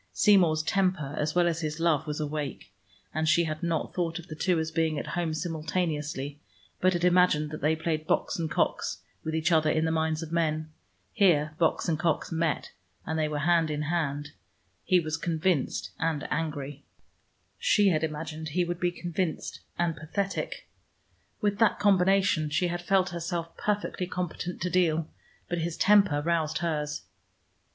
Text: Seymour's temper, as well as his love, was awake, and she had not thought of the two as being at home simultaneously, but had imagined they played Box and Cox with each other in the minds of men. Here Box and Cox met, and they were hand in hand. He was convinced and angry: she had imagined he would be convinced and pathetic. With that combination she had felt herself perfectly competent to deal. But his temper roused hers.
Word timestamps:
Seymour's 0.13 0.63
temper, 0.63 1.13
as 1.19 1.35
well 1.35 1.47
as 1.47 1.61
his 1.61 1.79
love, 1.79 2.07
was 2.07 2.19
awake, 2.19 2.73
and 3.13 3.29
she 3.29 3.43
had 3.43 3.61
not 3.61 3.93
thought 3.93 4.17
of 4.17 4.25
the 4.29 4.35
two 4.35 4.57
as 4.57 4.71
being 4.71 4.97
at 4.97 5.05
home 5.13 5.31
simultaneously, 5.31 6.39
but 6.79 6.93
had 6.93 7.03
imagined 7.03 7.51
they 7.51 7.75
played 7.75 8.07
Box 8.07 8.39
and 8.39 8.49
Cox 8.49 9.03
with 9.23 9.35
each 9.35 9.51
other 9.51 9.69
in 9.69 9.85
the 9.85 9.91
minds 9.91 10.23
of 10.23 10.31
men. 10.31 10.71
Here 11.13 11.53
Box 11.59 11.87
and 11.87 11.99
Cox 11.99 12.31
met, 12.31 12.71
and 13.05 13.19
they 13.19 13.27
were 13.27 13.37
hand 13.37 13.69
in 13.69 13.83
hand. 13.83 14.29
He 14.83 14.99
was 14.99 15.17
convinced 15.17 15.91
and 15.99 16.27
angry: 16.31 16.83
she 17.59 17.89
had 17.89 18.03
imagined 18.03 18.47
he 18.49 18.65
would 18.65 18.79
be 18.79 18.89
convinced 18.91 19.59
and 19.77 19.95
pathetic. 19.95 20.67
With 21.41 21.59
that 21.59 21.77
combination 21.77 22.49
she 22.49 22.69
had 22.69 22.81
felt 22.81 23.09
herself 23.11 23.55
perfectly 23.55 24.07
competent 24.07 24.61
to 24.63 24.69
deal. 24.71 25.11
But 25.47 25.59
his 25.59 25.77
temper 25.77 26.23
roused 26.23 26.57
hers. 26.57 27.03